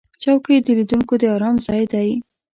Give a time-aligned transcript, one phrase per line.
[0.21, 2.09] چوکۍ د لیدونکو د آرام ځای دی.